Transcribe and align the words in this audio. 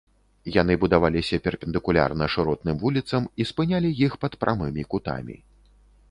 Яны 0.53 0.73
будаваліся 0.83 1.37
перпендыкулярна 1.47 2.25
шыротным 2.35 2.79
вуліцам 2.83 3.27
і 3.45 3.47
спынялі 3.49 3.89
іх 4.05 4.17
пад 4.25 4.33
прамымі 4.45 4.87
кутамі. 4.95 5.37